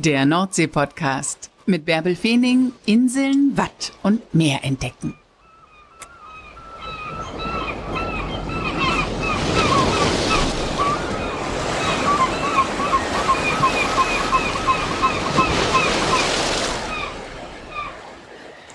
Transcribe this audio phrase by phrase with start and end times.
[0.00, 5.14] Der Nordsee-Podcast mit Bärbel Feening, Inseln, Watt und Meer entdecken.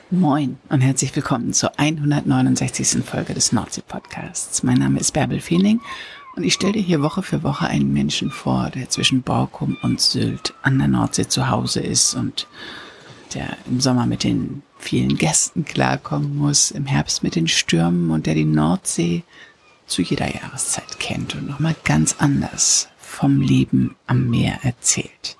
[0.09, 3.01] Moin und herzlich willkommen zur 169.
[3.05, 4.61] Folge des Nordsee-Podcasts.
[4.63, 5.79] Mein Name ist Bärbel Feening
[6.35, 10.01] und ich stelle dir hier Woche für Woche einen Menschen vor, der zwischen Borkum und
[10.01, 12.47] Sylt an der Nordsee zu Hause ist und
[13.33, 18.25] der im Sommer mit den vielen Gästen klarkommen muss, im Herbst mit den Stürmen und
[18.25, 19.23] der die Nordsee
[19.85, 25.37] zu jeder Jahreszeit kennt und nochmal ganz anders vom Leben am Meer erzählt.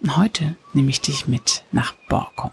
[0.00, 2.52] Und heute nehme ich dich mit nach Borkum.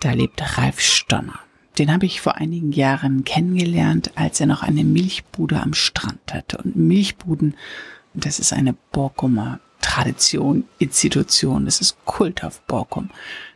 [0.00, 1.38] Da lebt Ralf Stonner.
[1.78, 6.58] Den habe ich vor einigen Jahren kennengelernt, als er noch eine Milchbude am Strand hatte.
[6.58, 7.54] Und Milchbuden,
[8.14, 13.10] das ist eine Borkumer Tradition, Institution, das ist Kult auf Borkum.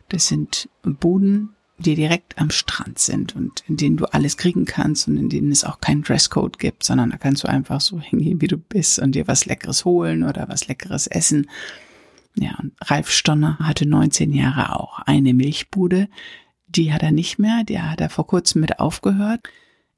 [0.09, 5.07] Das sind Buden, die direkt am Strand sind und in denen du alles kriegen kannst
[5.07, 8.41] und in denen es auch keinen Dresscode gibt, sondern da kannst du einfach so hingehen,
[8.41, 11.49] wie du bist und dir was Leckeres holen oder was Leckeres essen.
[12.35, 16.07] Ja, und Ralf Stonner hatte 19 Jahre auch eine Milchbude.
[16.67, 19.41] Die hat er nicht mehr, der hat er vor kurzem mit aufgehört,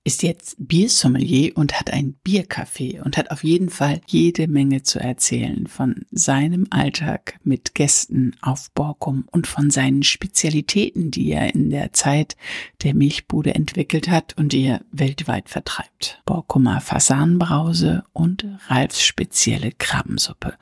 [0.05, 4.99] ist jetzt Biersommelier und hat ein Biercafé und hat auf jeden Fall jede Menge zu
[4.99, 11.69] erzählen von seinem Alltag mit Gästen auf Borkum und von seinen Spezialitäten, die er in
[11.69, 12.37] der Zeit
[12.81, 16.21] der Milchbude entwickelt hat und die er weltweit vertreibt.
[16.25, 20.53] Borkumer Fasanenbrause und Ralfs spezielle Krabbensuppe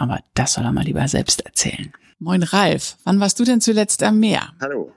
[0.00, 1.92] aber das soll er mal lieber selbst erzählen.
[2.18, 4.54] Moin Ralf, wann warst du denn zuletzt am Meer?
[4.60, 4.92] Hallo.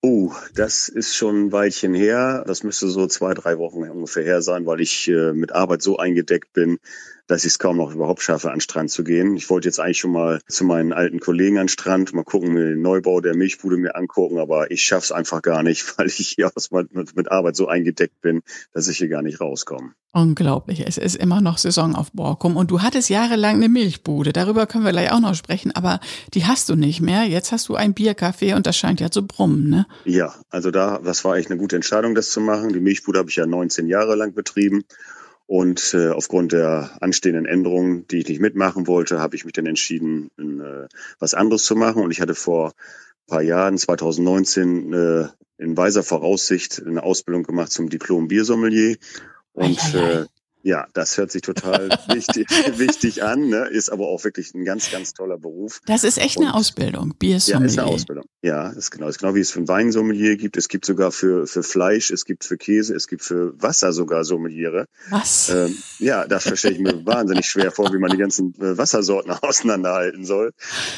[0.00, 2.44] Oh, das ist schon ein Weilchen her.
[2.46, 5.96] Das müsste so zwei, drei Wochen ungefähr her sein, weil ich äh, mit Arbeit so
[5.96, 6.78] eingedeckt bin,
[7.28, 9.36] dass ich es kaum noch überhaupt schaffe, an den Strand zu gehen.
[9.36, 12.54] Ich wollte jetzt eigentlich schon mal zu meinen alten Kollegen an den Strand, mal gucken,
[12.54, 16.16] mir den Neubau der Milchbude mir angucken, aber ich schaff's einfach gar nicht, weil ich
[16.16, 19.92] hier aus, mit, mit Arbeit so eingedeckt bin, dass ich hier gar nicht rauskomme.
[20.12, 20.86] Unglaublich.
[20.86, 24.32] Es ist immer noch Saison auf Borkum und du hattest jahrelang eine Milchbude.
[24.32, 26.00] Darüber können wir gleich auch noch sprechen, aber
[26.32, 27.24] die hast du nicht mehr.
[27.24, 29.86] Jetzt hast du ein Biercafé und das scheint ja zu brummen, ne?
[30.06, 32.72] Ja, also da, das war eigentlich eine gute Entscheidung, das zu machen.
[32.72, 34.84] Die Milchbude habe ich ja 19 Jahre lang betrieben
[35.48, 39.64] und äh, aufgrund der anstehenden Änderungen, die ich nicht mitmachen wollte, habe ich mich dann
[39.64, 40.86] entschieden, äh,
[41.18, 42.02] was anderes zu machen.
[42.02, 42.74] Und ich hatte vor
[43.26, 48.98] paar Jahren, 2019, äh, in weiser Voraussicht eine Ausbildung gemacht zum Diplom Biersommelier.
[49.54, 50.26] Und äh,
[50.62, 53.66] ja, das hört sich total wichtig, wichtig an, ne?
[53.66, 55.80] ist aber auch wirklich ein ganz, ganz toller Beruf.
[55.86, 57.60] Das ist echt eine Ausbildung, Biersommelier.
[57.60, 58.24] Ja, ist eine Ausbildung.
[58.42, 60.56] Ja, ist genau, ist genau wie es für ein Weinsommelier gibt.
[60.56, 64.24] Es gibt sogar für, für Fleisch, es gibt für Käse, es gibt für Wasser sogar
[64.24, 64.86] Sommeliere.
[65.10, 65.48] Was?
[65.50, 69.30] Ähm, ja, das verstehe ich mir wahnsinnig schwer vor, wie man die ganzen äh, Wassersorten
[69.42, 70.52] auseinanderhalten soll.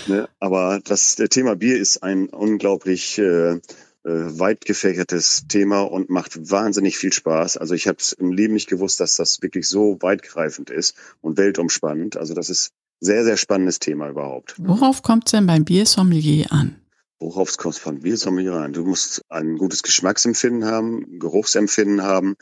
[0.06, 0.28] Ne?
[0.38, 3.60] Aber das Thema Bier ist ein unglaublich äh,
[4.04, 7.56] äh, weit gefächertes Thema und macht wahnsinnig viel Spaß.
[7.56, 11.36] Also ich habe es im Leben nicht gewusst, dass das wirklich so weitgreifend ist und
[11.36, 12.16] weltumspannend.
[12.16, 14.54] Also das ist sehr, sehr spannendes Thema überhaupt.
[14.58, 16.76] Worauf kommt es denn beim Biersommelier an?
[17.18, 18.72] Worauf kommt es beim Biersommelier an?
[18.72, 22.36] Du musst ein gutes Geschmacksempfinden haben, Geruchsempfinden haben.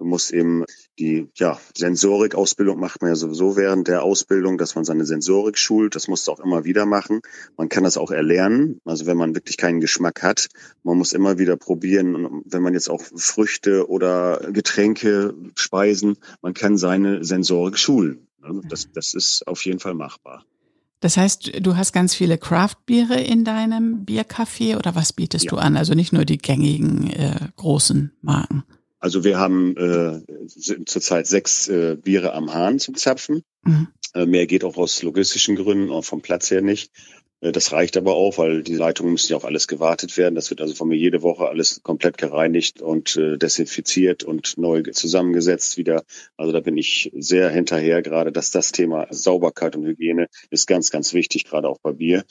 [0.00, 0.64] Du musst eben
[0.98, 5.94] die ja, Sensorikausbildung macht man ja sowieso während der Ausbildung, dass man seine Sensorik schult.
[5.94, 7.20] Das musst du auch immer wieder machen.
[7.58, 8.80] Man kann das auch erlernen.
[8.86, 10.48] Also wenn man wirklich keinen Geschmack hat,
[10.84, 12.14] man muss immer wieder probieren.
[12.14, 18.26] Und wenn man jetzt auch Früchte oder Getränke, Speisen, man kann seine Sensorik schulen.
[18.40, 20.46] Also das, das ist auf jeden Fall machbar.
[21.00, 25.50] Das heißt, du hast ganz viele Craft-Biere in deinem Biercafé oder was bietest ja.
[25.50, 25.76] du an?
[25.76, 28.64] Also nicht nur die gängigen äh, großen Marken.
[29.00, 30.20] Also wir haben äh,
[30.84, 33.42] zurzeit sechs äh, Biere am Hahn zum Zapfen.
[33.62, 33.88] Mhm.
[34.14, 36.92] Äh, mehr geht auch aus logistischen Gründen, auch vom Platz her nicht.
[37.40, 40.34] Äh, das reicht aber auch, weil die Leitungen müssen ja auch alles gewartet werden.
[40.34, 44.82] Das wird also von mir jede Woche alles komplett gereinigt und äh, desinfiziert und neu
[44.82, 46.04] zusammengesetzt wieder.
[46.36, 50.90] Also da bin ich sehr hinterher, gerade dass das Thema Sauberkeit und Hygiene ist ganz,
[50.90, 52.24] ganz wichtig, gerade auch bei Bier.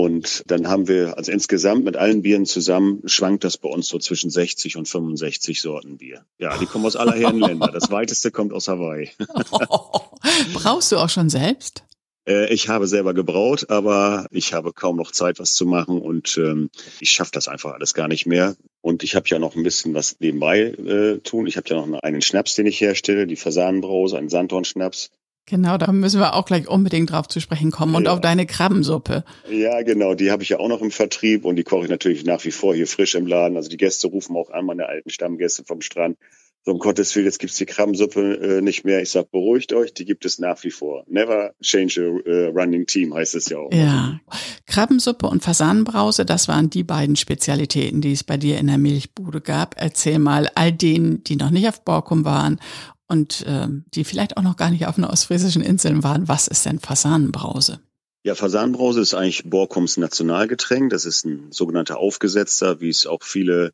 [0.00, 3.98] Und dann haben wir, also insgesamt mit allen Bieren zusammen, schwankt das bei uns so
[3.98, 6.24] zwischen 60 und 65 Sorten Bier.
[6.38, 7.72] Ja, die kommen aus aller Herren Länder.
[7.72, 9.10] Das weiteste kommt aus Hawaii.
[10.52, 11.82] Brauchst du auch schon selbst?
[12.28, 16.38] Äh, ich habe selber gebraut, aber ich habe kaum noch Zeit, was zu machen und
[16.38, 16.70] ähm,
[17.00, 18.54] ich schaffe das einfach alles gar nicht mehr.
[18.80, 21.48] Und ich habe ja noch ein bisschen was nebenbei äh, tun.
[21.48, 25.10] Ich habe ja noch einen Schnaps, den ich herstelle, die Fasanenbrause, einen Sandhornschnaps.
[25.48, 28.12] Genau, da müssen wir auch gleich unbedingt drauf zu sprechen kommen und ja.
[28.12, 29.24] auf deine Krabbensuppe.
[29.50, 32.24] Ja, genau, die habe ich ja auch noch im Vertrieb und die koche ich natürlich
[32.24, 33.56] nach wie vor hier frisch im Laden.
[33.56, 36.18] Also die Gäste rufen auch an, meine alten Stammgäste vom Strand.
[36.66, 39.00] so um Gottes Willen, jetzt gibt's die Krabbensuppe äh, nicht mehr.
[39.00, 41.04] Ich sag, beruhigt euch, die gibt es nach wie vor.
[41.06, 43.72] Never change a uh, running team, heißt es ja auch.
[43.72, 44.20] Ja,
[44.66, 49.40] Krabbensuppe und Fasanenbrause, das waren die beiden Spezialitäten, die es bei dir in der Milchbude
[49.40, 49.76] gab.
[49.78, 52.60] Erzähl mal all denen, die noch nicht auf Borkum waren
[53.08, 56.66] und äh, die vielleicht auch noch gar nicht auf den ostfriesischen Inseln waren, was ist
[56.66, 57.80] denn Fasanenbrause?
[58.22, 60.90] Ja, Fasanenbrause ist eigentlich Borkums Nationalgetränk.
[60.90, 63.72] Das ist ein sogenannter Aufgesetzter, wie es auch viele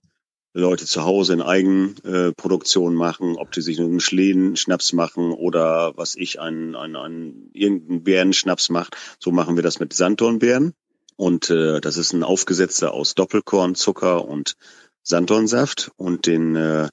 [0.52, 6.40] Leute zu Hause in Eigenproduktion machen, ob die sich einen Schläden-Schnaps machen oder was ich,
[6.40, 8.96] einen, einen, einen irgendeinen Bärenschnaps macht.
[9.18, 10.74] So machen wir das mit Sanddornbeeren.
[11.16, 14.54] Und äh, das ist ein Aufgesetzter aus Doppelkorn, Zucker und
[15.02, 15.90] Sanddornsaft.
[15.96, 16.88] Und den äh,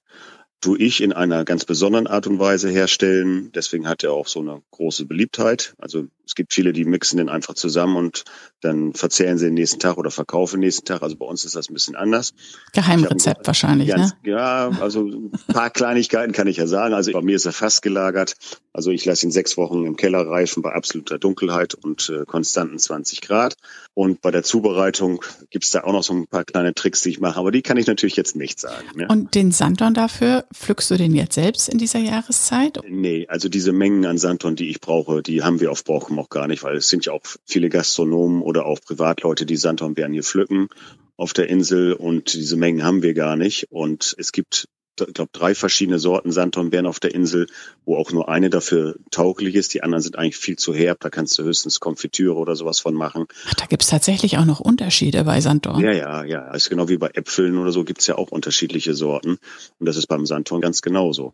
[0.61, 3.51] tue ich in einer ganz besonderen Art und Weise herstellen.
[3.53, 5.73] Deswegen hat er auch so eine große Beliebtheit.
[5.79, 8.23] Also es gibt viele, die mixen den einfach zusammen und
[8.61, 11.01] dann verzehren sie den nächsten Tag oder verkaufen den nächsten Tag.
[11.01, 12.33] Also bei uns ist das ein bisschen anders.
[12.73, 14.31] Geheimrezept wahrscheinlich, ganz, ne?
[14.31, 16.93] Ja, also ein paar Kleinigkeiten kann ich ja sagen.
[16.93, 18.35] Also bei mir ist er fast gelagert.
[18.71, 22.79] Also ich lasse ihn sechs Wochen im Keller reifen bei absoluter Dunkelheit und äh, konstanten
[22.79, 23.55] 20 Grad.
[23.93, 27.19] Und bei der Zubereitung gibt's da auch noch so ein paar kleine Tricks, die ich
[27.19, 27.39] mache.
[27.39, 28.87] Aber die kann ich natürlich jetzt nicht sagen.
[28.95, 29.07] Ne?
[29.09, 32.79] Und den Sanddorn dafür, pflückst du den jetzt selbst in dieser Jahreszeit?
[32.87, 36.29] Nee, also diese Mengen an Sanddorn, die ich brauche, die haben wir auf Borkum auch
[36.29, 40.23] gar nicht, weil es sind ja auch viele Gastronomen oder auch Privatleute, die Sanddornbeeren hier
[40.23, 40.67] pflücken
[41.17, 43.67] auf der Insel und diese Mengen haben wir gar nicht.
[43.69, 47.47] Und es gibt glaube, drei verschiedene Sorten Sanddornbeeren auf der Insel,
[47.85, 49.73] wo auch nur eine dafür tauglich ist.
[49.73, 50.99] Die anderen sind eigentlich viel zu herb.
[50.99, 53.25] Da kannst du höchstens Konfitüre oder sowas von machen.
[53.47, 55.81] Ach, da gibt's tatsächlich auch noch Unterschiede bei Sanddorn.
[55.81, 56.43] Ja, ja, ja.
[56.43, 59.37] Also genau wie bei Äpfeln oder so gibt's ja auch unterschiedliche Sorten.
[59.79, 61.33] Und das ist beim Sanddorn ganz genauso.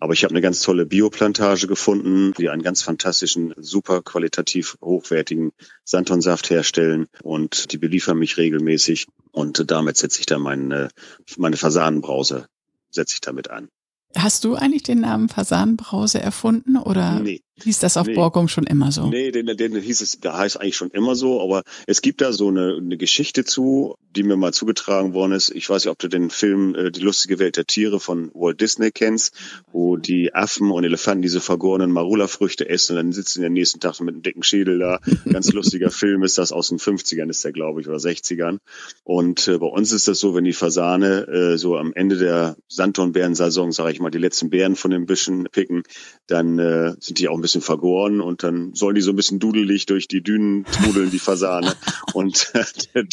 [0.00, 5.52] Aber ich habe eine ganz tolle Bioplantage gefunden, die einen ganz fantastischen, super qualitativ hochwertigen
[5.84, 7.06] Sanddornsaft herstellen.
[7.22, 9.06] Und die beliefern mich regelmäßig.
[9.32, 10.88] Und damit setze ich dann meine,
[11.36, 12.46] meine Fasanenbrause
[12.96, 13.68] setze ich damit an.
[14.16, 18.64] Hast du eigentlich den Namen Fasanenbrause erfunden oder nee, hieß das auf nee, Borkum schon
[18.64, 19.06] immer so?
[19.06, 22.32] Nee, den, den hieß es, da heißt eigentlich schon immer so, aber es gibt da
[22.32, 25.50] so eine, eine Geschichte zu, die mir mal zugetragen worden ist.
[25.50, 28.60] Ich weiß nicht, ob du den Film äh, Die lustige Welt der Tiere von Walt
[28.60, 29.34] Disney kennst,
[29.72, 33.80] wo die Affen und Elefanten diese vergorenen Marula-Früchte essen und dann sitzen die am nächsten
[33.80, 35.00] Tag mit einem dicken Schädel da.
[35.30, 38.58] Ganz lustiger Film ist das aus den 50ern, ist der, glaube ich, oder 60ern.
[39.04, 42.56] Und äh, bei uns ist das so, wenn die Fasane äh, so am Ende der
[42.68, 45.82] Sanddornbeerensaison, sage ich mal, die letzten Beeren von den Büschen picken,
[46.26, 49.38] dann äh, sind die auch ein bisschen vergoren und dann sollen die so ein bisschen
[49.38, 51.74] dudelig durch die Dünen trudeln, die Fasane.
[52.12, 52.52] und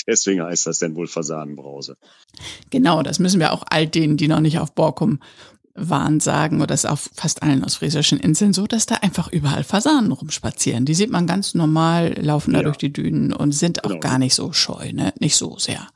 [0.07, 1.97] deswegen heißt das denn wohl Fasanenbrause.
[2.71, 5.19] Genau, das müssen wir auch all denen, die noch nicht auf Borkum
[5.75, 9.63] waren, sagen, oder das ist auf fast allen ostfriesischen Inseln so, dass da einfach überall
[9.63, 10.85] Fasanen rumspazieren.
[10.85, 12.63] Die sieht man ganz normal, laufen da ja.
[12.63, 13.99] durch die Dünen und sind auch genau.
[13.99, 15.13] gar nicht so scheu, ne?
[15.19, 15.87] Nicht so sehr.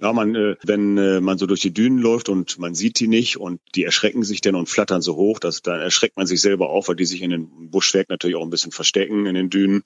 [0.00, 3.08] Ja, man, äh, wenn äh, man so durch die Dünen läuft und man sieht die
[3.08, 6.40] nicht und die erschrecken sich dann und flattern so hoch, dass dann erschreckt man sich
[6.40, 9.50] selber auf, weil die sich in den Buschwerk natürlich auch ein bisschen verstecken in den
[9.50, 9.82] Dünen.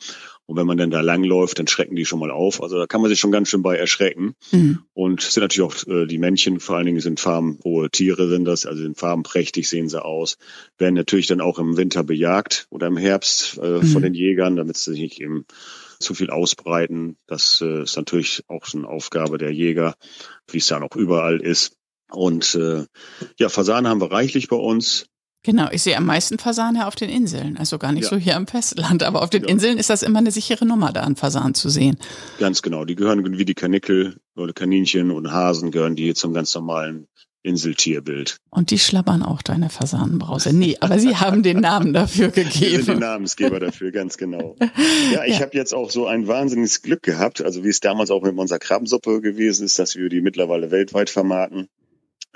[0.47, 2.63] Und wenn man dann da langläuft, dann schrecken die schon mal auf.
[2.63, 4.35] Also da kann man sich schon ganz schön bei erschrecken.
[4.53, 4.79] Mhm.
[4.95, 8.67] Und sind natürlich auch äh, die Männchen, vor allen Dingen sind farbenhohe Tiere sind das,
[8.67, 10.39] also sind farbenprächtig sehen sie aus,
[10.79, 13.87] werden natürlich dann auch im Winter bejagt oder im Herbst äh, mhm.
[13.87, 15.45] von den Jägern, damit sie sich nicht im
[15.99, 17.17] zu viel ausbreiten.
[17.27, 19.95] Das äh, ist natürlich auch eine Aufgabe der Jäger,
[20.51, 21.77] wie es ja noch überall ist.
[22.11, 22.85] Und äh,
[23.39, 25.07] ja, Fasane haben wir reichlich bei uns.
[25.43, 28.11] Genau, ich sehe am meisten Fasane auf den Inseln, also gar nicht ja.
[28.11, 29.49] so hier am Festland, aber auf den ja.
[29.49, 31.99] Inseln ist das immer eine sichere Nummer, da einen Fasan zu sehen.
[32.41, 36.53] Ganz genau, die gehören wie die Kanickel oder Kaninchen und Hasen gehören die zum ganz
[36.53, 37.07] normalen
[37.47, 38.39] Inseltierbild.
[38.51, 40.53] Und die schlabbern auch deine Fasanenbrause.
[40.53, 42.51] Nee, aber sie haben den Namen dafür gegeben.
[42.53, 44.57] Sie sind die Namensgeber dafür, ganz genau.
[45.13, 45.41] Ja, ich ja.
[45.41, 48.59] habe jetzt auch so ein wahnsinniges Glück gehabt, also wie es damals auch mit unserer
[48.59, 51.69] Krabbensuppe gewesen ist, dass wir die mittlerweile weltweit vermarkten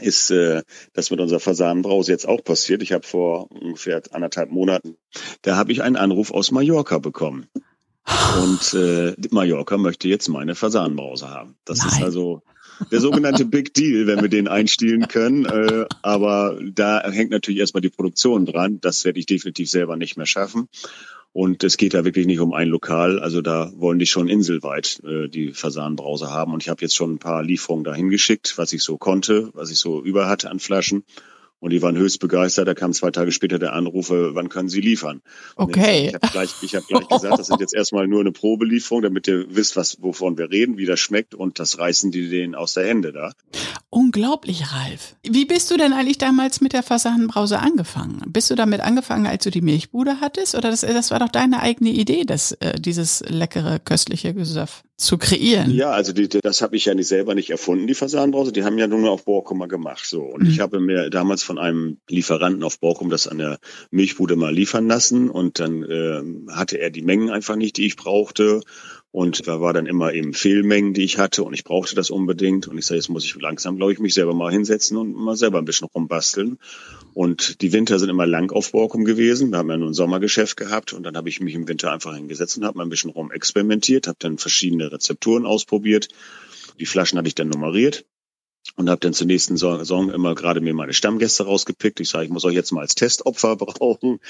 [0.01, 0.63] ist äh,
[0.95, 2.83] das mit unserer Fasanenbrause jetzt auch passiert.
[2.83, 4.97] Ich habe vor ungefähr anderthalb Monaten,
[5.43, 7.49] da habe ich einen Anruf aus Mallorca bekommen.
[8.43, 11.57] Und äh, Mallorca möchte jetzt meine Fasanenbrause haben.
[11.65, 11.89] Das Nein.
[11.89, 12.43] ist also
[12.91, 15.45] der sogenannte Big Deal, wenn wir den einstielen können.
[15.45, 18.81] Äh, aber da hängt natürlich erstmal die Produktion dran.
[18.81, 20.69] Das werde ich definitiv selber nicht mehr schaffen.
[21.33, 23.21] Und es geht da wirklich nicht um ein Lokal.
[23.21, 26.53] Also da wollen die schon inselweit äh, die Fasanenbrause haben.
[26.53, 29.71] Und ich habe jetzt schon ein paar Lieferungen dahin geschickt, was ich so konnte, was
[29.71, 31.05] ich so über hatte an Flaschen.
[31.61, 32.67] Und die waren höchst begeistert.
[32.67, 35.21] Da kam zwei Tage später der Anruf, äh, wann können Sie liefern?
[35.57, 36.09] Okay.
[36.09, 39.29] Ich habe gleich, ich hab gleich gesagt, das sind jetzt erstmal nur eine Probelieferung, damit
[39.29, 41.35] ihr wisst, was, wovon wir reden, wie das schmeckt.
[41.35, 43.33] Und das reißen die denen aus der Hände da.
[43.93, 45.17] Unglaublich, Ralf.
[45.25, 48.23] Wie bist du denn eigentlich damals mit der Fasanenbrause angefangen?
[48.29, 50.55] Bist du damit angefangen, als du die Milchbude hattest?
[50.55, 55.19] Oder das, das war doch deine eigene Idee, das, äh, dieses leckere, köstliche Gesöff zu
[55.19, 55.73] kreieren?
[55.73, 58.53] Ja, also die, das habe ich ja nicht selber nicht erfunden, die Fasanenbrause.
[58.53, 60.07] Die haben ja nur auf Borkum gemacht.
[60.07, 60.23] So.
[60.23, 60.51] Und mhm.
[60.51, 63.59] ich habe mir damals von einem Lieferanten auf Borkum das an der
[63.91, 65.29] Milchbude mal liefern lassen.
[65.29, 68.61] Und dann äh, hatte er die Mengen einfach nicht, die ich brauchte.
[69.13, 72.69] Und da war dann immer eben Fehlmengen, die ich hatte und ich brauchte das unbedingt.
[72.69, 75.37] Und ich sage, jetzt muss ich langsam, glaube ich, mich selber mal hinsetzen und mal
[75.37, 76.59] selber ein bisschen rumbasteln.
[77.13, 79.51] Und die Winter sind immer lang auf Borkum gewesen.
[79.51, 82.15] Wir haben ja nur ein Sommergeschäft gehabt und dann habe ich mich im Winter einfach
[82.15, 86.09] hingesetzt und habe mal ein bisschen rum experimentiert, habe dann verschiedene Rezepturen ausprobiert.
[86.79, 88.05] Die Flaschen hatte ich dann nummeriert
[88.77, 91.99] und habe dann zur nächsten Saison immer gerade mir meine Stammgäste rausgepickt.
[91.99, 94.21] Ich sage, ich muss euch jetzt mal als Testopfer brauchen.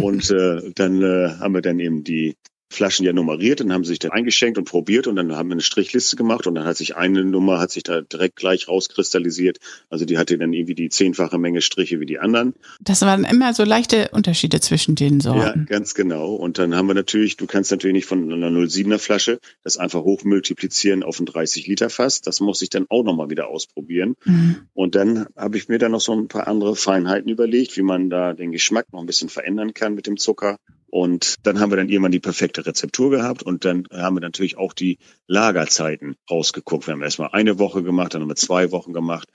[0.00, 2.36] Und äh, dann äh, haben wir dann eben die
[2.72, 5.54] Flaschen ja nummeriert, dann haben sie sich dann eingeschenkt und probiert und dann haben wir
[5.54, 9.58] eine Strichliste gemacht und dann hat sich eine Nummer, hat sich da direkt gleich rauskristallisiert.
[9.88, 12.54] Also die hatte dann irgendwie die zehnfache Menge Striche wie die anderen.
[12.80, 15.40] Das waren immer so leichte Unterschiede zwischen den Sorten.
[15.40, 16.34] Ja, ganz genau.
[16.34, 20.02] Und dann haben wir natürlich, du kannst natürlich nicht von einer 07er Flasche das einfach
[20.02, 22.20] hochmultiplizieren auf ein 30 Liter Fass.
[22.20, 24.14] Das muss ich dann auch nochmal wieder ausprobieren.
[24.24, 24.68] Mhm.
[24.74, 28.10] Und dann habe ich mir dann noch so ein paar andere Feinheiten überlegt, wie man
[28.10, 30.58] da den Geschmack noch ein bisschen verändern kann mit dem Zucker
[30.90, 34.58] und dann haben wir dann irgendwann die perfekte Rezeptur gehabt und dann haben wir natürlich
[34.58, 36.86] auch die Lagerzeiten rausgeguckt.
[36.86, 39.28] Wir haben erstmal eine Woche gemacht, dann haben wir zwei Wochen gemacht.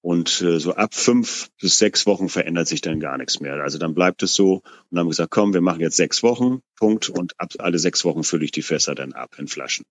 [0.00, 3.54] Und äh, so ab fünf bis sechs Wochen verändert sich dann gar nichts mehr.
[3.54, 6.22] Also dann bleibt es so und dann haben wir gesagt, komm, wir machen jetzt sechs
[6.22, 7.08] Wochen, Punkt.
[7.08, 9.84] Und ab alle sechs Wochen fülle ich die Fässer dann ab in Flaschen.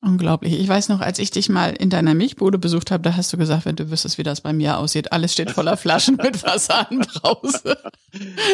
[0.00, 0.60] Unglaublich.
[0.60, 3.36] Ich weiß noch, als ich dich mal in deiner Milchbude besucht habe, da hast du
[3.36, 7.76] gesagt, wenn du wüsstest, wie das bei mir aussieht, alles steht voller Flaschen mit Fassadenbrause.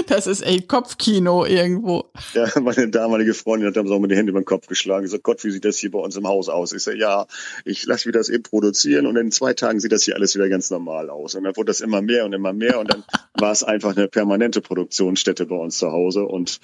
[0.06, 2.10] Das ist echt Kopfkino irgendwo.
[2.32, 5.04] Ja, meine damalige Freundin hat dann so mit den Händen über den Kopf geschlagen.
[5.04, 6.72] Ich so, Gott, wie sieht das hier bei uns im Haus aus?
[6.72, 7.26] Ich so, ja,
[7.66, 10.48] ich lasse wieder das eben produzieren und in zwei Tagen sieht das hier alles wieder
[10.48, 11.34] ganz normal aus.
[11.34, 14.08] Und dann wurde das immer mehr und immer mehr und dann war es einfach eine
[14.08, 16.58] permanente Produktionsstätte bei uns zu Hause und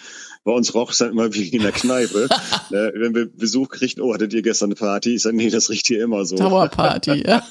[0.45, 2.29] bei uns roch es dann immer wie in der Kneipe.
[2.71, 5.15] Ne, wenn wir Besuch kriegten, oh, hattet ihr gestern Party?
[5.15, 6.37] Ich sage, nee, das riecht hier immer so.
[6.37, 7.43] Dauerparty, ja.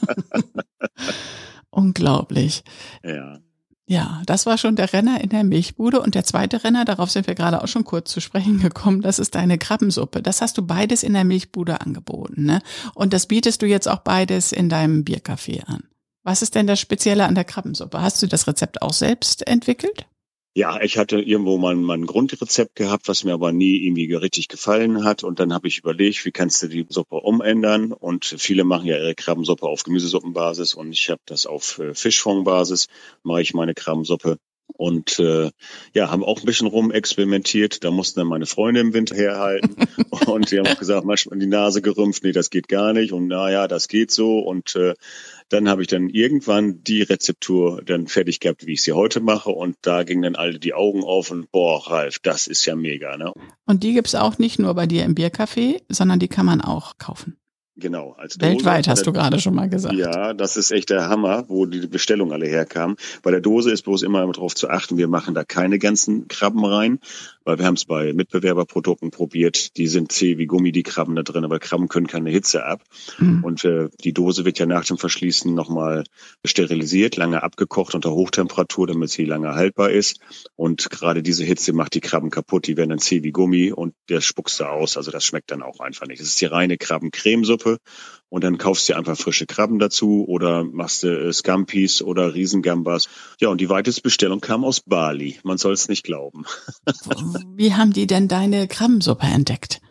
[1.70, 2.64] Unglaublich.
[3.04, 3.40] Ja.
[3.86, 6.00] Ja, das war schon der Renner in der Milchbude.
[6.00, 9.18] Und der zweite Renner, darauf sind wir gerade auch schon kurz zu sprechen gekommen, das
[9.18, 10.22] ist deine Krabbensuppe.
[10.22, 12.62] Das hast du beides in der Milchbude angeboten, ne?
[12.94, 15.86] Und das bietest du jetzt auch beides in deinem Biercafé an.
[16.22, 18.00] Was ist denn das Spezielle an der Krabbensuppe?
[18.00, 20.06] Hast du das Rezept auch selbst entwickelt?
[20.56, 24.48] Ja, ich hatte irgendwo mal, mal ein Grundrezept gehabt, was mir aber nie irgendwie richtig
[24.48, 25.24] gefallen hat.
[25.24, 27.92] Und dann habe ich überlegt, wie kannst du die Suppe umändern?
[27.92, 32.88] Und viele machen ja ihre Krabbensuppe auf Gemüsesuppenbasis und ich habe das auf äh, Fischfondbasis,
[33.24, 34.38] mache ich meine Krabbensuppe.
[34.76, 35.52] Und äh,
[35.94, 37.84] ja, haben auch ein bisschen rumexperimentiert.
[37.84, 39.76] Da mussten dann meine Freunde im Winter herhalten.
[40.28, 43.12] und die haben auch gesagt, manchmal die Nase gerümpft, nee, das geht gar nicht.
[43.12, 44.40] Und naja, das geht so.
[44.40, 44.94] Und äh,
[45.50, 49.50] dann habe ich dann irgendwann die Rezeptur dann fertig gehabt, wie ich sie heute mache.
[49.50, 53.18] Und da gingen dann alle die Augen auf und boah, Ralf, das ist ja mega.
[53.18, 53.34] Ne?
[53.66, 56.98] Und die gibt's auch nicht nur bei dir im Biercafé, sondern die kann man auch
[56.98, 57.40] kaufen.
[57.80, 58.16] Genau.
[58.18, 58.52] Als Dose.
[58.52, 59.96] Weltweit hast du gerade schon mal gesagt.
[59.96, 62.98] Ja, das ist echt der Hammer, wo die Bestellungen alle herkamen.
[63.24, 66.66] Bei der Dose ist bloß immer darauf zu achten, wir machen da keine ganzen Krabben
[66.66, 67.00] rein,
[67.50, 69.76] weil wir haben es bei Mitbewerberprodukten probiert.
[69.78, 72.84] Die sind zäh wie Gummi, die Krabben da drin, aber Krabben können keine Hitze ab.
[73.18, 73.44] Mhm.
[73.44, 76.04] Und äh, die Dose wird ja nach dem Verschließen nochmal
[76.46, 80.20] sterilisiert, lange abgekocht unter Hochtemperatur, damit sie lange haltbar ist.
[80.56, 82.68] Und gerade diese Hitze macht die Krabben kaputt.
[82.68, 84.96] Die werden dann zäh wie Gummi und der spuckst da aus.
[84.96, 86.22] Also das schmeckt dann auch einfach nicht.
[86.22, 87.80] Das ist die reine Krabbencremesuppe Suppe
[88.30, 93.10] und dann kaufst du einfach frische Krabben dazu oder machst du äh, Scampis oder Riesengambas.
[93.40, 95.40] Ja, und die weiteste Bestellung kam aus Bali.
[95.44, 96.46] Man soll es nicht glauben.
[97.56, 99.82] Wie haben die denn deine Krabbensuppe entdeckt?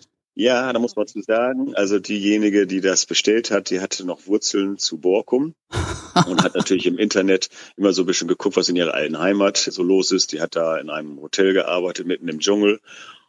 [0.41, 4.29] Ja, da muss man zu sagen, also diejenige, die das bestellt hat, die hatte noch
[4.29, 5.57] Wurzeln zu Borkum
[6.29, 9.57] und hat natürlich im Internet immer so ein bisschen geguckt, was in ihrer alten Heimat
[9.57, 10.31] so los ist.
[10.31, 12.79] Die hat da in einem Hotel gearbeitet, mitten im Dschungel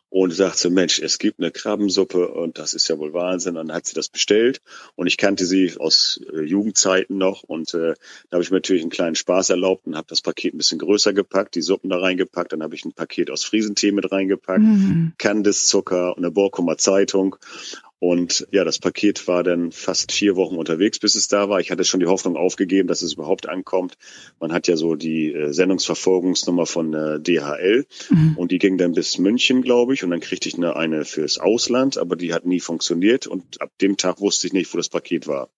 [0.09, 3.57] und sagte, Mensch, es gibt eine Krabbensuppe und das ist ja wohl Wahnsinn.
[3.57, 4.61] Und dann hat sie das bestellt
[4.95, 7.93] und ich kannte sie aus äh, Jugendzeiten noch und äh,
[8.29, 10.79] da habe ich mir natürlich einen kleinen Spaß erlaubt und habe das Paket ein bisschen
[10.79, 14.61] größer gepackt, die Suppen da reingepackt, dann habe ich ein Paket aus Friesentee mit reingepackt,
[14.61, 15.13] mhm.
[15.17, 17.35] Kandiszucker und eine Borkumer Zeitung
[17.99, 21.59] und ja, das Paket war dann fast vier Wochen unterwegs, bis es da war.
[21.59, 23.97] Ich hatte schon die Hoffnung aufgegeben, dass es überhaupt ankommt.
[24.39, 28.37] Man hat ja so die äh, Sendungsverfolgungsnummer von äh, DHL mhm.
[28.37, 30.05] und die ging dann bis München, glaube ich.
[30.05, 33.27] Und dann kriegte ich eine, eine fürs Ausland, aber die hat nie funktioniert.
[33.27, 35.49] Und ab dem Tag wusste ich nicht, wo das Paket war.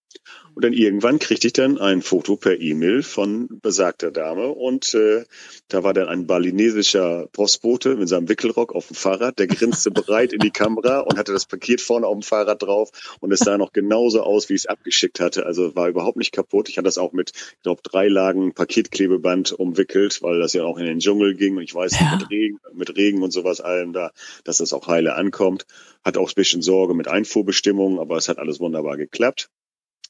[0.54, 5.24] Und dann irgendwann kriegte ich dann ein Foto per E-Mail von besagter Dame und äh,
[5.70, 10.34] da war dann ein balinesischer Postbote mit seinem Wickelrock auf dem Fahrrad, der grinste bereit
[10.34, 12.92] in die Kamera und hatte das Paket vorne auf dem Fahrrad drauf
[13.22, 15.46] und es sah noch genauso aus, wie ich es abgeschickt hatte.
[15.46, 16.68] Also war überhaupt nicht kaputt.
[16.68, 20.78] Ich hatte das auch mit, ich glaube, drei Lagen Paketklebeband umwickelt, weil das ja auch
[20.78, 22.18] in den Dschungel ging und ich weiß ja.
[22.18, 24.12] mit Regen, mit Regen und sowas allem da,
[24.44, 25.66] dass das auch heile ankommt.
[26.04, 29.50] Hat auch ein bisschen Sorge mit Einfuhrbestimmungen, aber es hat alles wunderbar geklappt.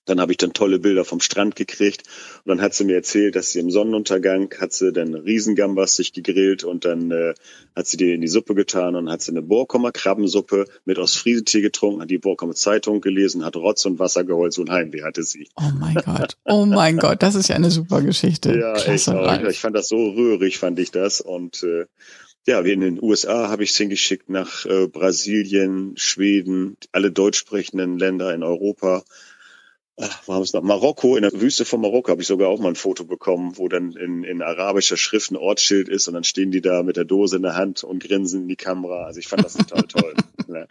[0.06, 2.04] Dann habe ich dann tolle Bilder vom Strand gekriegt.
[2.44, 6.14] Und dann hat sie mir erzählt, dass sie im Sonnenuntergang hat sie dann Riesengambas sich
[6.14, 7.34] gegrillt und dann äh,
[7.76, 11.62] hat sie die in die Suppe getan und hat sie eine Borkummer Krabbensuppe mit Ostfriesentee
[11.62, 15.24] getrunken, hat die Borkummer Zeitung gelesen, hat Rotz und Wasser geholt, so ein Heimweh hatte
[15.24, 15.50] sie.
[15.56, 18.58] Oh mein Gott, oh mein Gott, das ist ja eine super Geschichte.
[18.58, 21.22] Ja, Klasse, ich, ich fand das so rührig, fand ich das.
[21.22, 21.86] Und äh,
[22.48, 27.38] ja, wie in den USA habe ich es hingeschickt nach äh, Brasilien, Schweden, alle deutsch
[27.38, 29.04] sprechenden Länder in Europa
[30.02, 30.62] ach, wo haben es noch?
[30.62, 33.68] Marokko, in der Wüste von Marokko habe ich sogar auch mal ein Foto bekommen, wo
[33.68, 37.06] dann in, in arabischer Schrift ein Ortsschild ist und dann stehen die da mit der
[37.06, 39.06] Dose in der Hand und grinsen in die Kamera.
[39.06, 40.14] Also ich fand das total toll.
[40.48, 40.68] Ja.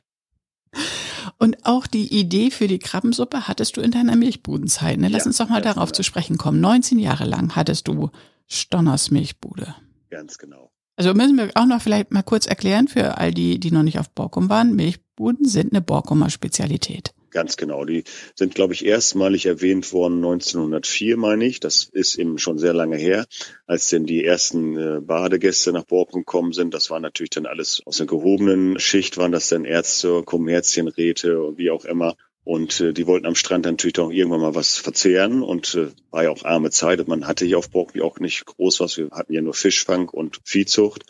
[1.38, 4.98] Und auch die Idee für die Krabbensuppe hattest du in deiner Milchbudenzeit.
[4.98, 5.08] Ne?
[5.08, 5.96] Lass ja, uns doch mal darauf genau.
[5.96, 6.60] zu sprechen kommen.
[6.60, 8.10] 19 Jahre lang hattest du
[8.46, 9.74] Stonners Milchbude.
[10.10, 10.70] Ganz genau.
[10.96, 13.98] Also müssen wir auch noch vielleicht mal kurz erklären für all die, die noch nicht
[13.98, 14.74] auf Borkum waren.
[14.76, 17.14] Milchbuden sind eine Borkumer Spezialität.
[17.30, 17.84] Ganz genau.
[17.84, 21.60] Die sind, glaube ich, erstmalig erwähnt worden 1904, meine ich.
[21.60, 23.26] Das ist eben schon sehr lange her,
[23.66, 26.74] als denn die ersten äh, Badegäste nach Borken gekommen sind.
[26.74, 31.58] Das war natürlich dann alles aus der gehobenen Schicht, waren das dann Ärzte, Kommerzienräte und
[31.58, 32.16] wie auch immer.
[32.42, 36.24] Und äh, die wollten am Strand natürlich doch irgendwann mal was verzehren und äh, war
[36.24, 37.06] ja auch arme Zeit.
[37.06, 38.96] Man hatte hier auf Borken auch nicht groß was.
[38.96, 41.04] Wir hatten ja nur Fischfang und Viehzucht.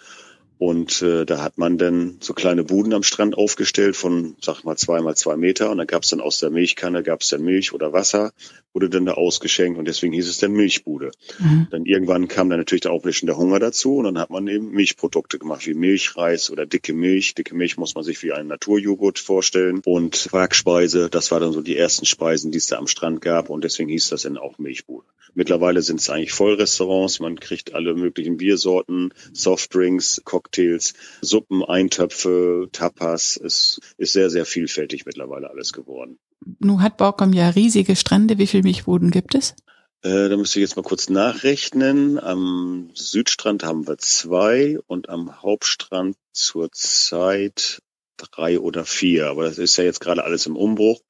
[0.60, 4.76] Und äh, da hat man dann so kleine Buden am Strand aufgestellt von, sag mal,
[4.76, 5.70] zwei mal zwei Meter.
[5.70, 8.34] Und da gab es dann aus der Milchkanne, gab es dann Milch oder Wasser,
[8.74, 11.12] wurde dann da ausgeschenkt und deswegen hieß es dann Milchbude.
[11.38, 11.68] Mhm.
[11.70, 14.46] Dann irgendwann kam dann natürlich auch ein bisschen der Hunger dazu und dann hat man
[14.48, 17.34] eben Milchprodukte gemacht, wie Milchreis oder dicke Milch.
[17.34, 19.80] Dicke Milch muss man sich wie einen Naturjoghurt vorstellen.
[19.86, 23.48] Und Quarkspeise, das war dann so die ersten Speisen, die es da am Strand gab
[23.48, 25.06] und deswegen hieß das dann auch Milchbude.
[25.34, 27.20] Mittlerweile sind es eigentlich Vollrestaurants.
[27.20, 33.40] Man kriegt alle möglichen Biersorten, Softdrinks, Cocktails, Suppen, Eintöpfe, Tapas.
[33.42, 36.18] Es ist sehr, sehr vielfältig mittlerweile alles geworden.
[36.58, 38.38] Nun hat Borkum ja riesige Strände.
[38.38, 39.54] Wie viele Milchbuden gibt es?
[40.02, 42.18] Äh, da müsste ich jetzt mal kurz nachrechnen.
[42.18, 47.82] Am Südstrand haben wir zwei und am Hauptstrand zurzeit
[48.16, 49.28] drei oder vier.
[49.28, 51.00] Aber das ist ja jetzt gerade alles im Umbruch.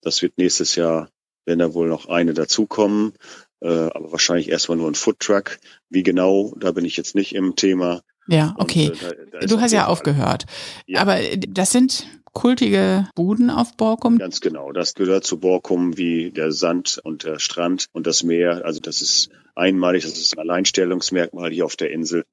[0.00, 1.10] Das wird nächstes Jahr,
[1.44, 3.12] wenn da wohl noch eine dazukommen,
[3.60, 5.58] äh, aber wahrscheinlich erstmal nur ein Foodtruck.
[5.88, 8.02] Wie genau, da bin ich jetzt nicht im Thema.
[8.26, 8.90] Ja, okay.
[8.90, 10.44] Und, äh, da, da du hast ja aufgehört.
[10.86, 11.00] Ja.
[11.00, 14.18] Aber äh, das sind kultige Buden auf Borkum.
[14.18, 14.72] Ganz genau.
[14.72, 18.64] Das gehört zu Borkum wie der Sand und der Strand und das Meer.
[18.64, 22.24] Also das ist einmalig, das ist ein Alleinstellungsmerkmal hier auf der Insel.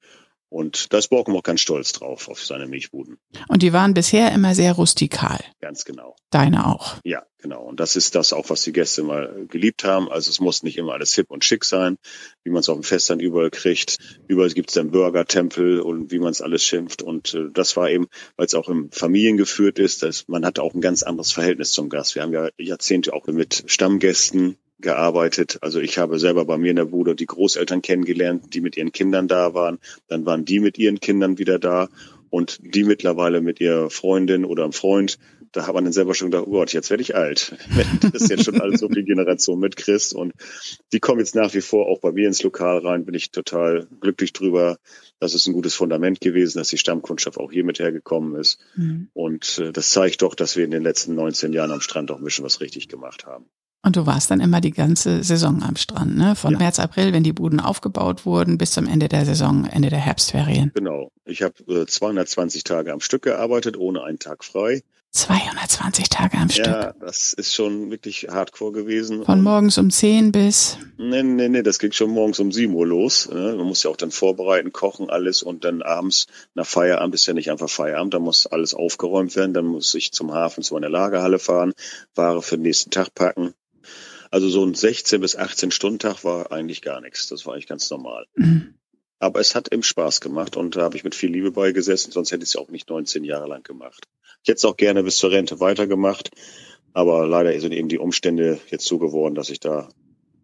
[0.48, 3.18] Und da ist Borkum auch ganz stolz drauf, auf seine Milchbuden.
[3.48, 5.40] Und die waren bisher immer sehr rustikal.
[5.60, 6.14] Ganz genau.
[6.30, 6.96] Deine auch.
[7.04, 7.64] Ja, genau.
[7.64, 10.08] Und das ist das auch, was die Gäste mal geliebt haben.
[10.08, 11.98] Also es muss nicht immer alles hip und schick sein,
[12.44, 13.98] wie man es auf dem Fest dann überall kriegt.
[14.28, 17.02] Überall gibt es dann Burger-Tempel und wie man es alles schimpft.
[17.02, 18.06] Und äh, das war eben,
[18.36, 21.72] weil es auch im Familien geführt ist, dass man hatte auch ein ganz anderes Verhältnis
[21.72, 22.14] zum Gast.
[22.14, 25.58] Wir haben ja Jahrzehnte auch mit Stammgästen gearbeitet.
[25.62, 28.92] Also ich habe selber bei mir in der Bude die Großeltern kennengelernt, die mit ihren
[28.92, 29.78] Kindern da waren.
[30.08, 31.88] Dann waren die mit ihren Kindern wieder da
[32.30, 35.18] und die mittlerweile mit ihrer Freundin oder einem Freund.
[35.52, 37.56] Da hat man dann selber schon gedacht, oh Gott, jetzt werde ich alt.
[38.12, 40.34] das ist jetzt schon alles so viel Generation mit Chris und
[40.92, 43.06] die kommen jetzt nach wie vor auch bei mir ins Lokal rein.
[43.06, 44.76] Bin ich total glücklich drüber.
[45.18, 48.58] Das ist ein gutes Fundament gewesen, dass die Stammkundschaft auch hier mit hergekommen ist.
[48.74, 49.08] Mhm.
[49.14, 52.18] Und äh, das zeigt doch, dass wir in den letzten 19 Jahren am Strand auch
[52.18, 53.46] ein bisschen was richtig gemacht haben.
[53.86, 56.34] Und du warst dann immer die ganze Saison am Strand, ne?
[56.34, 56.58] Von ja.
[56.58, 60.72] März, April, wenn die Buden aufgebaut wurden, bis zum Ende der Saison, Ende der Herbstferien.
[60.74, 61.12] Genau.
[61.24, 64.82] Ich habe äh, 220 Tage am Stück gearbeitet, ohne einen Tag frei.
[65.12, 66.66] 220 Tage am Stück.
[66.66, 69.24] Ja, das ist schon wirklich hardcore gewesen.
[69.24, 70.78] Von morgens um 10 bis?
[70.98, 73.28] Nee, nee, nee, das ging schon morgens um 7 Uhr los.
[73.32, 73.54] Ne?
[73.56, 77.34] Man muss ja auch dann vorbereiten, kochen, alles und dann abends nach Feierabend ist ja
[77.34, 80.88] nicht einfach Feierabend, da muss alles aufgeräumt werden, dann muss ich zum Hafen zu einer
[80.88, 81.72] Lagerhalle fahren,
[82.16, 83.54] Ware für den nächsten Tag packen.
[84.36, 87.26] Also so ein 16 bis 18 Stunden Tag war eigentlich gar nichts.
[87.28, 88.26] Das war eigentlich ganz normal.
[88.34, 88.74] Mhm.
[89.18, 92.32] Aber es hat eben Spaß gemacht und da habe ich mit viel Liebe beigesessen, sonst
[92.32, 94.06] hätte ich es auch nicht 19 Jahre lang gemacht.
[94.42, 96.32] Ich hätte es auch gerne bis zur Rente weitergemacht,
[96.92, 99.88] aber leider sind eben die Umstände jetzt so geworden, dass ich da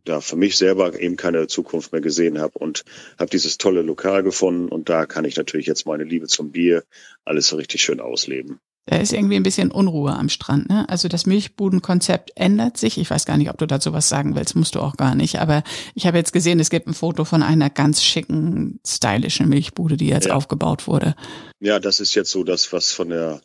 [0.05, 2.87] da für mich selber eben keine Zukunft mehr gesehen habe und
[3.18, 6.83] habe dieses tolle Lokal gefunden und da kann ich natürlich jetzt meine Liebe zum Bier
[7.26, 8.59] alles so richtig schön ausleben.
[8.87, 10.68] Da ist irgendwie ein bisschen Unruhe am Strand.
[10.68, 10.88] Ne?
[10.88, 12.99] Also das Milchbudenkonzept ändert sich.
[12.99, 15.38] Ich weiß gar nicht, ob du dazu was sagen willst, musst du auch gar nicht.
[15.38, 15.62] Aber
[15.95, 20.09] ich habe jetzt gesehen, es gibt ein Foto von einer ganz schicken, stylischen Milchbude, die
[20.09, 20.35] jetzt ja.
[20.35, 21.14] aufgebaut wurde.
[21.61, 23.40] Ja, das ist jetzt so das, was von der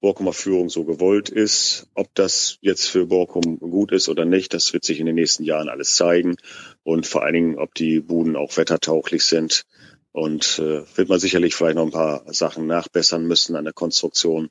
[0.00, 1.86] Borkumer Führung so gewollt ist.
[1.94, 5.44] Ob das jetzt für Borkum gut ist oder nicht, das wird sich in den nächsten
[5.44, 6.34] Jahren alles zeigen.
[6.82, 9.62] Und vor allen Dingen, ob die Buden auch wettertauglich sind.
[10.10, 14.50] Und äh, wird man sicherlich vielleicht noch ein paar Sachen nachbessern müssen an der Konstruktion.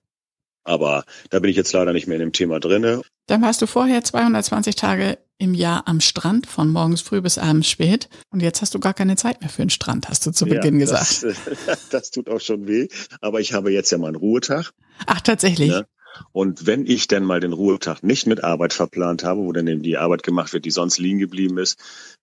[0.70, 3.02] Aber da bin ich jetzt leider nicht mehr in dem Thema drinne.
[3.26, 7.68] Dann warst du vorher 220 Tage im Jahr am Strand, von morgens früh bis abends
[7.68, 8.08] spät.
[8.30, 10.80] Und jetzt hast du gar keine Zeit mehr für den Strand, hast du zu Beginn
[10.80, 11.38] ja, das, gesagt.
[11.90, 12.88] Das, tut auch schon weh.
[13.20, 14.72] Aber ich habe jetzt ja meinen Ruhetag.
[15.08, 15.72] Ach, tatsächlich.
[15.72, 15.86] Ja.
[16.34, 19.82] Und wenn ich dann mal den Ruhetag nicht mit Arbeit verplant habe, wo dann eben
[19.82, 21.80] die Arbeit gemacht wird, die sonst liegen geblieben ist,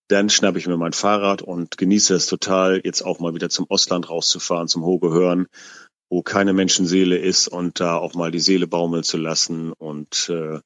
[0.07, 3.65] dann schnappe ich mir mein Fahrrad und genieße es total, jetzt auch mal wieder zum
[3.67, 5.47] Ostland rauszufahren, zum Hoge hören
[6.09, 9.73] wo keine Menschenseele ist und da auch mal die Seele baumeln zu lassen.
[9.73, 10.59] Und äh,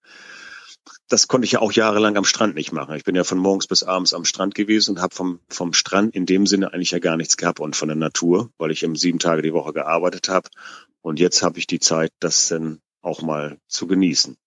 [1.08, 2.96] das konnte ich ja auch jahrelang am Strand nicht machen.
[2.96, 6.16] Ich bin ja von morgens bis abends am Strand gewesen und habe vom, vom Strand
[6.16, 8.96] in dem Sinne eigentlich ja gar nichts gehabt und von der Natur, weil ich eben
[8.96, 10.50] sieben Tage die Woche gearbeitet habe.
[11.02, 14.38] Und jetzt habe ich die Zeit, das dann auch mal zu genießen.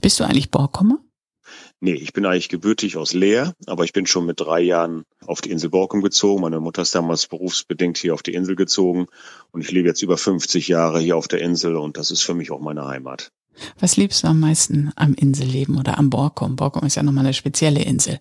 [0.00, 0.98] Bist du eigentlich Borkummer?
[1.80, 5.40] Nee, ich bin eigentlich gebürtig aus Leer, aber ich bin schon mit drei Jahren auf
[5.40, 6.42] die Insel Borkum gezogen.
[6.42, 9.06] Meine Mutter ist damals berufsbedingt hier auf die Insel gezogen
[9.52, 12.34] und ich lebe jetzt über 50 Jahre hier auf der Insel und das ist für
[12.34, 13.30] mich auch meine Heimat.
[13.78, 16.56] Was liebst du am meisten am Inselleben oder am Borkum?
[16.56, 18.18] Borkum ist ja nochmal eine spezielle Insel.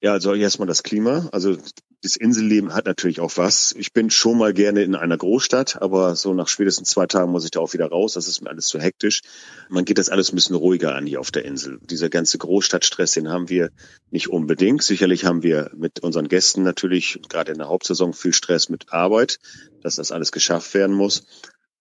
[0.00, 1.28] Ja, also erstmal das Klima.
[1.32, 1.58] Also
[2.02, 3.74] das Inselleben hat natürlich auch was.
[3.76, 7.44] Ich bin schon mal gerne in einer Großstadt, aber so nach spätestens zwei Tagen muss
[7.44, 8.14] ich da auch wieder raus.
[8.14, 9.20] Das ist mir alles zu hektisch.
[9.68, 11.78] Man geht das alles ein bisschen ruhiger an hier auf der Insel.
[11.82, 13.70] Dieser ganze Großstadtstress, den haben wir
[14.10, 14.82] nicht unbedingt.
[14.82, 19.38] Sicherlich haben wir mit unseren Gästen natürlich gerade in der Hauptsaison viel Stress mit Arbeit,
[19.82, 21.26] dass das alles geschafft werden muss.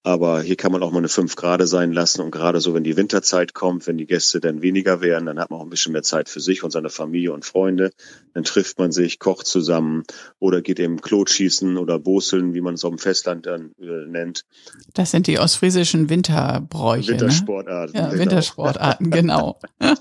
[0.01, 2.21] Aber hier kann man auch mal eine fünf Grad sein lassen.
[2.21, 5.49] Und gerade so, wenn die Winterzeit kommt, wenn die Gäste dann weniger werden, dann hat
[5.49, 7.91] man auch ein bisschen mehr Zeit für sich und seine Familie und Freunde.
[8.33, 10.03] Dann trifft man sich, kocht zusammen
[10.39, 14.45] oder geht eben Klotschießen oder Boseln, wie man es auf dem Festland dann äh, nennt.
[14.93, 17.11] Das sind die ostfriesischen Winterbräuche.
[17.11, 17.19] Ne?
[17.19, 17.93] Wintersportarten.
[17.93, 17.99] Ne?
[17.99, 18.21] Ja, genau.
[18.21, 19.59] Wintersportarten, genau.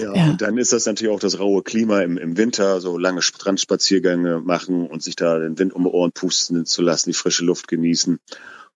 [0.00, 2.96] Ja, ja, und dann ist das natürlich auch das raue Klima im, im Winter, so
[2.98, 7.14] lange Strandspaziergänge machen und sich da den Wind um die Ohren pusten zu lassen, die
[7.14, 8.20] frische Luft genießen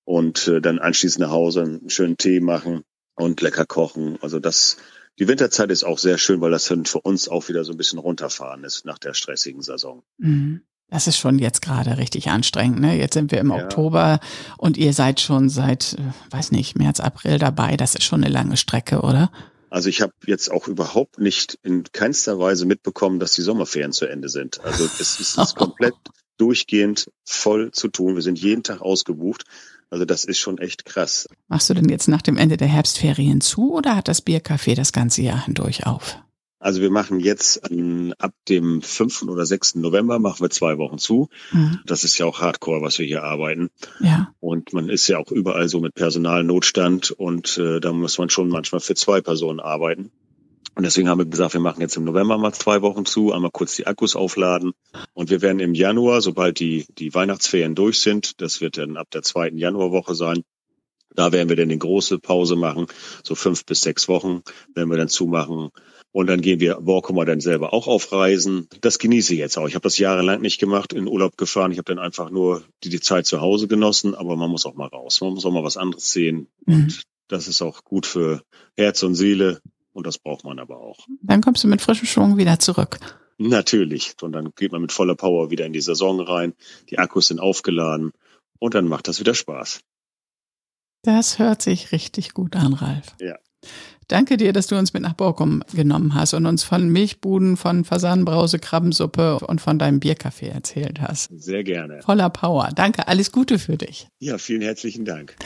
[0.04, 2.82] und äh, dann anschließend nach Hause einen schönen Tee machen
[3.14, 4.18] und lecker kochen.
[4.22, 4.76] Also das,
[5.18, 7.76] die Winterzeit ist auch sehr schön, weil das dann für uns auch wieder so ein
[7.76, 10.02] bisschen runterfahren ist nach der stressigen Saison.
[10.18, 10.62] Mhm.
[10.90, 12.80] Das ist schon jetzt gerade richtig anstrengend.
[12.80, 12.98] Ne?
[12.98, 13.62] Jetzt sind wir im ja.
[13.62, 14.18] Oktober
[14.58, 17.76] und ihr seid schon seit, äh, weiß nicht, März, April dabei.
[17.76, 19.30] Das ist schon eine lange Strecke, oder?
[19.70, 24.06] Also ich habe jetzt auch überhaupt nicht in keinster Weise mitbekommen, dass die Sommerferien zu
[24.06, 24.60] Ende sind.
[24.64, 25.94] Also es ist, ist komplett
[26.38, 28.16] durchgehend voll zu tun.
[28.16, 29.44] Wir sind jeden Tag ausgebucht.
[29.90, 31.28] Also das ist schon echt krass.
[31.48, 34.92] Machst du denn jetzt nach dem Ende der Herbstferien zu oder hat das Biercafé das
[34.92, 36.18] ganze Jahr hindurch auf?
[36.60, 39.22] Also wir machen jetzt ähm, ab dem 5.
[39.22, 39.76] oder 6.
[39.76, 41.30] November machen wir zwei Wochen zu.
[41.52, 41.80] Mhm.
[41.86, 43.70] Das ist ja auch Hardcore, was wir hier arbeiten.
[44.00, 44.34] Ja.
[44.40, 48.50] Und man ist ja auch überall so mit Personalnotstand und äh, da muss man schon
[48.50, 50.12] manchmal für zwei Personen arbeiten.
[50.80, 53.50] Und deswegen haben wir gesagt, wir machen jetzt im November mal zwei Wochen zu, einmal
[53.50, 54.72] kurz die Akkus aufladen.
[55.12, 59.10] Und wir werden im Januar, sobald die, die Weihnachtsferien durch sind, das wird dann ab
[59.10, 60.42] der zweiten Januarwoche sein,
[61.14, 62.86] da werden wir dann eine große Pause machen,
[63.22, 64.40] so fünf bis sechs Wochen
[64.74, 65.68] werden wir dann zumachen.
[66.12, 68.66] Und dann gehen wir Borkumer dann selber auch auf Reisen.
[68.80, 69.68] Das genieße ich jetzt auch.
[69.68, 71.72] Ich habe das jahrelang nicht gemacht, in Urlaub gefahren.
[71.72, 74.76] Ich habe dann einfach nur die, die Zeit zu Hause genossen, aber man muss auch
[74.76, 75.20] mal raus.
[75.20, 76.46] Man muss auch mal was anderes sehen.
[76.64, 76.74] Mhm.
[76.74, 78.42] Und das ist auch gut für
[78.78, 79.60] Herz und Seele.
[79.92, 81.06] Und das braucht man aber auch.
[81.22, 82.98] Dann kommst du mit frischem Schwung wieder zurück.
[83.38, 84.14] Natürlich.
[84.20, 86.54] Und dann geht man mit voller Power wieder in die Saison rein.
[86.90, 88.12] Die Akkus sind aufgeladen.
[88.58, 89.80] Und dann macht das wieder Spaß.
[91.02, 93.16] Das hört sich richtig gut an, Ralf.
[93.18, 93.38] Ja.
[94.08, 97.84] Danke dir, dass du uns mit nach Borkum genommen hast und uns von Milchbuden, von
[97.84, 101.30] Fasanenbrause, Krabbensuppe und von deinem Biercafé erzählt hast.
[101.30, 102.02] Sehr gerne.
[102.02, 102.70] Voller Power.
[102.74, 104.08] Danke, alles Gute für dich.
[104.18, 105.36] Ja, vielen herzlichen Dank.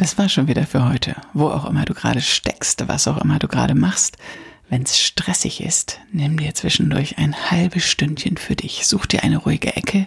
[0.00, 1.14] Das war schon wieder für heute.
[1.34, 4.16] Wo auch immer du gerade steckst, was auch immer du gerade machst.
[4.68, 8.86] Wenn es stressig ist, nimm dir zwischendurch ein halbes Stündchen für dich.
[8.86, 10.06] Such dir eine ruhige Ecke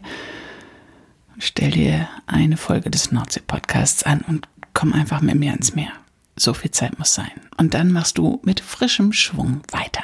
[1.43, 5.91] stell dir eine Folge des Nordsee-Podcasts an und komm einfach mit mir ins Meer.
[6.35, 7.31] So viel Zeit muss sein.
[7.57, 10.03] Und dann machst du mit frischem Schwung weiter.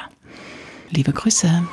[0.90, 1.66] Liebe Grüße.